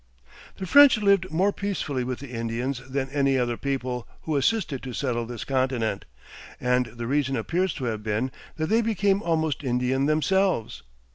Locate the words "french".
0.65-0.97